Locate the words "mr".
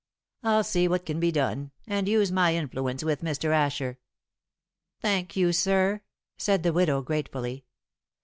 3.21-3.51